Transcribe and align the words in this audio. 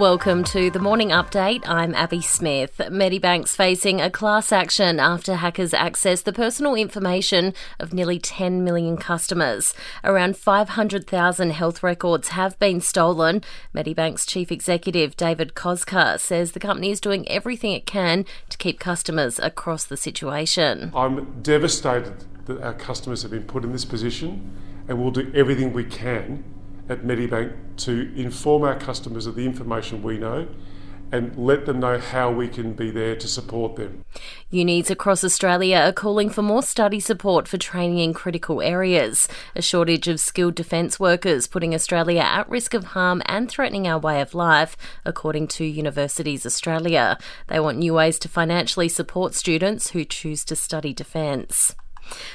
Welcome 0.00 0.44
to 0.44 0.70
the 0.70 0.78
morning 0.78 1.10
update. 1.10 1.62
I'm 1.68 1.94
Abby 1.94 2.22
Smith. 2.22 2.78
Medibank's 2.78 3.54
facing 3.54 4.00
a 4.00 4.08
class 4.08 4.50
action 4.50 4.98
after 4.98 5.34
hackers 5.34 5.72
accessed 5.72 6.24
the 6.24 6.32
personal 6.32 6.74
information 6.74 7.52
of 7.78 7.92
nearly 7.92 8.18
10 8.18 8.64
million 8.64 8.96
customers. 8.96 9.74
Around 10.02 10.38
500,000 10.38 11.50
health 11.50 11.82
records 11.82 12.28
have 12.28 12.58
been 12.58 12.80
stolen. 12.80 13.42
Medibank's 13.74 14.24
chief 14.24 14.50
executive, 14.50 15.18
David 15.18 15.52
Koczkar, 15.52 16.18
says 16.18 16.52
the 16.52 16.60
company 16.60 16.90
is 16.90 16.98
doing 16.98 17.28
everything 17.28 17.72
it 17.72 17.84
can 17.84 18.24
to 18.48 18.56
keep 18.56 18.80
customers 18.80 19.38
across 19.38 19.84
the 19.84 19.98
situation. 19.98 20.92
I'm 20.96 21.42
devastated 21.42 22.24
that 22.46 22.62
our 22.62 22.72
customers 22.72 23.20
have 23.20 23.32
been 23.32 23.44
put 23.44 23.64
in 23.64 23.72
this 23.72 23.84
position, 23.84 24.50
and 24.88 24.98
we'll 24.98 25.10
do 25.10 25.30
everything 25.34 25.74
we 25.74 25.84
can 25.84 26.42
at 26.90 27.02
Medibank 27.02 27.54
to 27.76 28.12
inform 28.16 28.64
our 28.64 28.78
customers 28.78 29.24
of 29.26 29.36
the 29.36 29.46
information 29.46 30.02
we 30.02 30.18
know 30.18 30.48
and 31.12 31.36
let 31.36 31.66
them 31.66 31.80
know 31.80 31.98
how 31.98 32.30
we 32.30 32.46
can 32.46 32.72
be 32.72 32.90
there 32.90 33.16
to 33.16 33.26
support 33.26 33.76
them. 33.76 34.04
Unis 34.50 34.90
across 34.90 35.24
Australia 35.24 35.76
are 35.76 35.92
calling 35.92 36.30
for 36.30 36.42
more 36.42 36.62
study 36.62 37.00
support 37.00 37.48
for 37.48 37.58
training 37.58 37.98
in 37.98 38.14
critical 38.14 38.60
areas. 38.60 39.28
A 39.56 39.62
shortage 39.62 40.06
of 40.08 40.20
skilled 40.20 40.54
defence 40.54 41.00
workers 41.00 41.46
putting 41.46 41.74
Australia 41.74 42.20
at 42.20 42.48
risk 42.48 42.74
of 42.74 42.84
harm 42.84 43.22
and 43.26 43.48
threatening 43.48 43.88
our 43.88 43.98
way 43.98 44.20
of 44.20 44.34
life, 44.34 44.76
according 45.04 45.48
to 45.48 45.64
Universities 45.64 46.46
Australia. 46.46 47.18
They 47.48 47.60
want 47.60 47.78
new 47.78 47.94
ways 47.94 48.18
to 48.20 48.28
financially 48.28 48.88
support 48.88 49.34
students 49.34 49.90
who 49.90 50.04
choose 50.04 50.44
to 50.44 50.56
study 50.56 50.92
defence. 50.92 51.74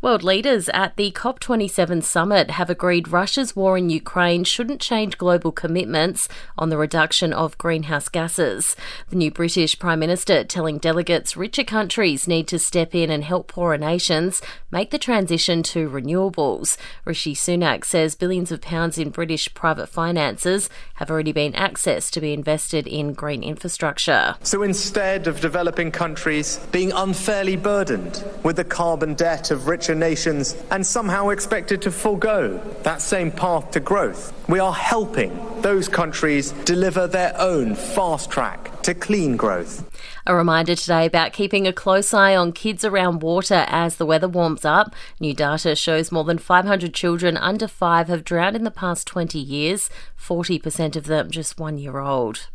World 0.00 0.22
leaders 0.22 0.68
at 0.70 0.96
the 0.96 1.10
COP27 1.12 2.02
summit 2.02 2.50
have 2.50 2.70
agreed 2.70 3.08
Russia's 3.08 3.56
war 3.56 3.76
in 3.76 3.90
Ukraine 3.90 4.44
shouldn't 4.44 4.80
change 4.80 5.18
global 5.18 5.52
commitments 5.52 6.28
on 6.58 6.68
the 6.68 6.76
reduction 6.76 7.32
of 7.32 7.58
greenhouse 7.58 8.08
gases. 8.08 8.76
The 9.10 9.16
new 9.16 9.30
British 9.30 9.78
Prime 9.78 9.98
Minister 9.98 10.44
telling 10.44 10.78
delegates 10.78 11.36
richer 11.36 11.64
countries 11.64 12.28
need 12.28 12.48
to 12.48 12.58
step 12.58 12.94
in 12.94 13.10
and 13.10 13.24
help 13.24 13.48
poorer 13.48 13.78
nations 13.78 14.42
make 14.70 14.90
the 14.90 14.98
transition 14.98 15.62
to 15.62 15.88
renewables. 15.88 16.76
Rishi 17.04 17.34
Sunak 17.34 17.84
says 17.84 18.14
billions 18.14 18.52
of 18.52 18.60
pounds 18.60 18.98
in 18.98 19.10
British 19.10 19.52
private 19.54 19.88
finances 19.88 20.68
have 20.94 21.10
already 21.10 21.32
been 21.32 21.52
accessed 21.52 22.10
to 22.10 22.20
be 22.20 22.32
invested 22.32 22.86
in 22.86 23.12
green 23.12 23.42
infrastructure. 23.42 24.36
So 24.42 24.62
instead 24.62 25.26
of 25.26 25.40
developing 25.40 25.90
countries 25.90 26.58
being 26.72 26.92
unfairly 26.92 27.56
burdened 27.56 28.24
with 28.42 28.56
the 28.56 28.64
carbon 28.64 29.14
debt 29.14 29.50
of 29.50 29.55
of 29.56 29.66
richer 29.66 29.94
nations 29.94 30.54
and 30.70 30.86
somehow 30.86 31.30
expected 31.30 31.82
to 31.82 31.90
forego 31.90 32.58
that 32.84 33.02
same 33.02 33.32
path 33.32 33.72
to 33.72 33.80
growth. 33.80 34.32
We 34.48 34.60
are 34.60 34.72
helping 34.72 35.32
those 35.62 35.88
countries 35.88 36.52
deliver 36.64 37.08
their 37.08 37.34
own 37.40 37.74
fast 37.74 38.30
track 38.30 38.70
to 38.86 38.94
clean 38.94 39.36
growth. 39.36 39.90
A 40.28 40.34
reminder 40.34 40.76
today 40.76 41.06
about 41.06 41.32
keeping 41.32 41.66
a 41.66 41.72
close 41.72 42.14
eye 42.14 42.36
on 42.36 42.52
kids 42.52 42.84
around 42.84 43.20
water 43.20 43.64
as 43.66 43.96
the 43.96 44.06
weather 44.06 44.28
warms 44.28 44.64
up. 44.64 44.94
New 45.18 45.34
data 45.34 45.74
shows 45.74 46.12
more 46.12 46.22
than 46.22 46.38
500 46.38 46.94
children 46.94 47.36
under 47.36 47.66
five 47.66 48.06
have 48.06 48.22
drowned 48.22 48.54
in 48.54 48.62
the 48.62 48.70
past 48.70 49.04
20 49.08 49.40
years, 49.40 49.90
40% 50.16 50.94
of 50.94 51.06
them 51.06 51.32
just 51.32 51.58
one 51.58 51.78
year 51.78 51.98
old. 51.98 52.46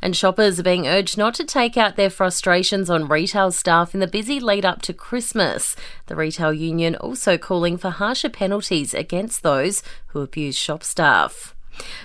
And 0.00 0.16
shoppers 0.16 0.60
are 0.60 0.64
being 0.64 0.86
urged 0.86 1.18
not 1.18 1.34
to 1.34 1.44
take 1.44 1.76
out 1.76 1.96
their 1.96 2.10
frustrations 2.10 2.88
on 2.88 3.08
retail 3.08 3.50
staff 3.50 3.92
in 3.92 3.98
the 3.98 4.06
busy 4.06 4.38
lead 4.38 4.64
up 4.64 4.82
to 4.82 4.92
Christmas. 4.92 5.74
The 6.06 6.14
retail 6.14 6.52
union 6.52 6.94
also 6.94 7.36
calling 7.36 7.76
for 7.76 7.90
harsher 7.90 8.30
penalties 8.30 8.94
against 8.94 9.42
those 9.42 9.82
who 10.08 10.20
abuse 10.20 10.56
shop 10.56 10.84
staff. 10.84 11.56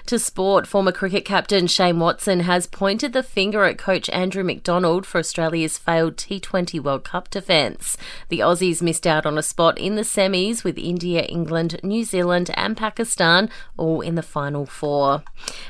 To 0.07 0.17
sport, 0.17 0.66
former 0.66 0.91
cricket 0.91 1.25
captain 1.25 1.67
Shane 1.67 2.00
Watson 2.00 2.41
has 2.41 2.67
pointed 2.67 3.13
the 3.13 3.23
finger 3.23 3.66
at 3.66 3.78
coach 3.78 4.09
Andrew 4.09 4.44
McDonald 4.44 5.05
for 5.05 5.19
Australia's 5.19 5.78
failed 5.78 6.16
T20 6.16 6.81
World 6.81 7.03
Cup 7.03 7.29
defence. 7.29 7.97
The 8.29 8.39
Aussies 8.39 8.81
missed 8.81 9.06
out 9.06 9.25
on 9.25 9.38
a 9.38 9.44
spot 9.44 9.77
in 9.77 9.95
the 9.95 10.03
semis 10.03 10.63
with 10.63 10.77
India, 10.77 11.23
England, 11.23 11.79
New 11.83 12.03
Zealand, 12.03 12.51
and 12.53 12.77
Pakistan 12.77 13.50
all 13.75 14.01
in 14.01 14.16
the 14.16 14.22
final 14.22 14.66
four. 14.66 15.23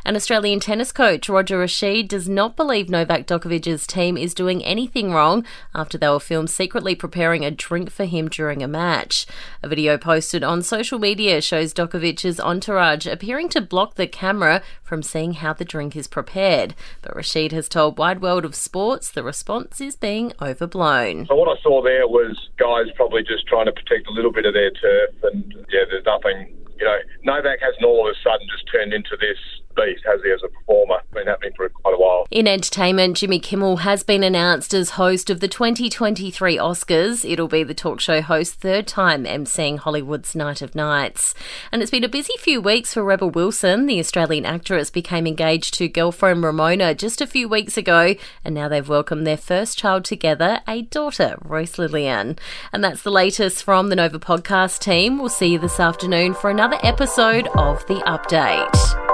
An 0.05 0.15
Australian 0.15 0.59
tennis 0.59 0.91
coach, 0.91 1.29
Roger 1.29 1.57
Rasheed, 1.57 2.07
does 2.07 2.29
not 2.29 2.55
believe 2.55 2.89
Novak 2.89 3.25
Djokovic's 3.25 3.87
team 3.87 4.17
is 4.17 4.33
doing 4.33 4.63
anything 4.63 5.11
wrong 5.11 5.45
after 5.73 5.97
they 5.97 6.09
were 6.09 6.19
filmed 6.19 6.49
secretly 6.49 6.95
preparing 6.95 7.43
a 7.43 7.51
drink 7.51 7.89
for 7.89 8.05
him 8.05 8.27
during 8.27 8.61
a 8.61 8.67
match. 8.67 9.25
A 9.63 9.67
video 9.67 9.97
posted 9.97 10.43
on 10.43 10.61
social 10.61 10.99
media 10.99 11.41
shows 11.41 11.73
Djokovic's 11.73 12.39
entourage 12.39 13.07
appearing 13.07 13.49
to 13.49 13.61
block 13.61 13.86
block 13.87 13.95
the 13.95 14.07
camera 14.07 14.61
from 14.83 15.01
seeing 15.01 15.33
how 15.33 15.53
the 15.53 15.65
drink 15.65 15.95
is 15.95 16.07
prepared. 16.07 16.75
But 17.01 17.15
Rasheed 17.15 17.51
has 17.51 17.69
told 17.69 17.97
Wide 17.97 18.21
World 18.21 18.43
of 18.43 18.55
Sports 18.55 19.11
the 19.11 19.23
response 19.23 19.79
is 19.79 19.95
being 19.95 20.33
overblown. 20.41 21.25
So 21.27 21.35
what 21.35 21.47
I 21.47 21.61
saw 21.61 21.81
there 21.81 22.07
was 22.07 22.49
guys 22.57 22.87
probably 22.95 23.23
just 23.23 23.47
trying 23.47 23.65
to 23.67 23.71
protect 23.71 24.07
a 24.07 24.11
little 24.11 24.31
bit 24.31 24.45
of 24.45 24.53
their 24.53 24.71
turf, 24.71 25.11
and 25.23 25.53
yeah, 25.71 25.83
there's 25.89 26.05
nothing. 26.05 26.53
You 26.77 26.85
know, 26.85 26.97
Novak 27.23 27.59
hasn't 27.61 27.83
all 27.83 28.07
of 28.07 28.13
a 28.13 28.17
sudden 28.21 28.47
just 28.51 28.69
turned 28.71 28.93
into 28.93 29.17
this 29.19 29.37
beast, 29.75 30.03
has 30.05 30.21
he, 30.23 30.31
as 30.31 30.41
a 30.43 30.49
performer? 30.49 31.01
Been 31.13 31.27
happening 31.27 31.53
for 31.55 31.65
while. 32.07 32.27
In 32.31 32.47
entertainment, 32.47 33.17
Jimmy 33.17 33.39
Kimmel 33.39 33.77
has 33.77 34.03
been 34.03 34.23
announced 34.23 34.73
as 34.73 34.91
host 34.91 35.29
of 35.29 35.39
the 35.39 35.47
2023 35.47 36.57
Oscars. 36.57 37.29
It'll 37.29 37.47
be 37.47 37.63
the 37.63 37.73
talk 37.73 37.99
show 37.99 38.21
host's 38.21 38.55
third 38.55 38.87
time 38.87 39.25
emceeing 39.25 39.77
Hollywood's 39.77 40.35
Night 40.35 40.61
of 40.61 40.75
Nights. 40.75 41.33
And 41.71 41.81
it's 41.81 41.91
been 41.91 42.03
a 42.03 42.09
busy 42.09 42.33
few 42.39 42.61
weeks 42.61 42.93
for 42.93 43.03
Rebel 43.03 43.29
Wilson. 43.29 43.85
The 43.85 43.99
Australian 43.99 44.45
actress 44.45 44.89
became 44.89 45.27
engaged 45.27 45.73
to 45.75 45.87
girlfriend 45.87 46.43
Ramona 46.43 46.95
just 46.95 47.21
a 47.21 47.27
few 47.27 47.47
weeks 47.47 47.77
ago, 47.77 48.15
and 48.43 48.55
now 48.55 48.67
they've 48.67 48.87
welcomed 48.87 49.25
their 49.25 49.37
first 49.37 49.77
child 49.77 50.05
together, 50.05 50.61
a 50.67 50.83
daughter, 50.83 51.37
Royce 51.43 51.77
Lillian. 51.77 52.37
And 52.71 52.83
that's 52.83 53.03
the 53.03 53.11
latest 53.11 53.63
from 53.63 53.89
the 53.89 53.95
Nova 53.95 54.19
podcast 54.19 54.79
team. 54.79 55.17
We'll 55.17 55.29
see 55.29 55.53
you 55.53 55.59
this 55.59 55.79
afternoon 55.79 56.33
for 56.33 56.49
another 56.49 56.77
episode 56.83 57.47
of 57.55 57.85
The 57.87 57.95
Update. 58.05 59.06